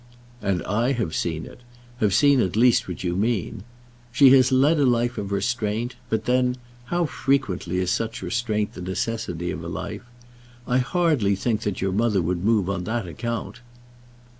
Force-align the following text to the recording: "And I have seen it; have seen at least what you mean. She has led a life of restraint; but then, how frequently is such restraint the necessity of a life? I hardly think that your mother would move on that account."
"And 0.41 0.63
I 0.63 0.93
have 0.93 1.13
seen 1.13 1.45
it; 1.45 1.59
have 1.99 2.11
seen 2.11 2.39
at 2.39 2.55
least 2.55 2.87
what 2.87 3.03
you 3.03 3.15
mean. 3.15 3.61
She 4.11 4.31
has 4.31 4.51
led 4.51 4.79
a 4.79 4.83
life 4.87 5.19
of 5.19 5.31
restraint; 5.31 5.95
but 6.09 6.25
then, 6.25 6.57
how 6.85 7.05
frequently 7.05 7.77
is 7.77 7.91
such 7.91 8.23
restraint 8.23 8.73
the 8.73 8.81
necessity 8.81 9.51
of 9.51 9.63
a 9.63 9.67
life? 9.69 10.01
I 10.67 10.79
hardly 10.79 11.35
think 11.35 11.61
that 11.61 11.81
your 11.83 11.91
mother 11.93 12.19
would 12.19 12.43
move 12.43 12.67
on 12.67 12.85
that 12.85 13.05
account." 13.07 13.59